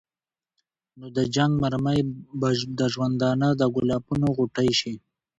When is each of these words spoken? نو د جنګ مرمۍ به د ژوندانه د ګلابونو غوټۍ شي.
نو 0.99 1.05
د 1.17 1.19
جنګ 1.35 1.51
مرمۍ 1.63 1.99
به 2.39 2.49
د 2.79 2.81
ژوندانه 2.93 3.47
د 3.59 3.61
ګلابونو 3.75 4.27
غوټۍ 4.37 4.69
شي. 4.79 4.93